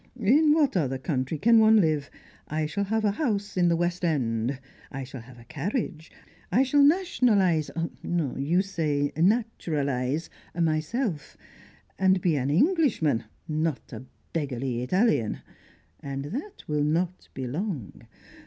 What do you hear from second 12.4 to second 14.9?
Englishman, not a beggarly